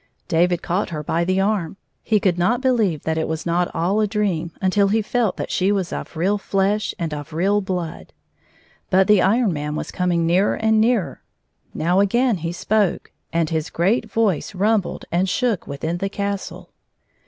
David 0.27 0.63
caught 0.63 0.89
her 0.89 1.03
hy 1.07 1.23
the 1.23 1.39
arm. 1.39 1.77
He 2.01 2.19
could 2.19 2.39
not 2.39 2.63
heheve 2.63 3.03
that 3.03 3.19
it 3.19 3.27
was 3.27 3.45
not 3.45 3.69
all 3.71 4.01
a 4.01 4.07
dream 4.07 4.51
until 4.59 4.87
he 4.87 5.03
felt 5.03 5.37
that 5.37 5.51
she 5.51 5.71
was 5.71 5.93
of 5.93 6.17
real 6.17 6.39
flesh 6.39 6.95
and 6.97 7.13
of 7.13 7.33
real 7.33 7.61
hlood. 7.61 8.07
But 8.89 9.05
the 9.05 9.21
Iron 9.21 9.53
Man 9.53 9.75
was 9.75 9.91
coming 9.91 10.25
nearer 10.25 10.55
and 10.55 10.81
nearer. 10.81 11.21
Now 11.75 11.99
again 11.99 12.37
he 12.37 12.51
spoke, 12.51 13.11
and 13.31 13.51
his 13.51 13.69
great 13.69 14.09
voice 14.09 14.53
rumhled 14.55 15.05
and 15.11 15.29
shook 15.29 15.67
within 15.67 15.99
the 15.99 16.09
castle. 16.09 16.71